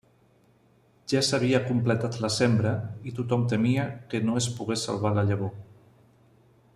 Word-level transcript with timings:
Ja 1.11 1.21
s'havia 1.27 1.59
completat 1.67 2.17
la 2.23 2.31
sembra 2.37 2.71
i 3.11 3.15
tothom 3.21 3.45
temia 3.53 3.85
que 4.15 4.23
no 4.31 4.41
es 4.43 4.51
pogués 4.57 4.87
salvar 4.89 5.13
la 5.19 5.27
llavor. 5.33 5.53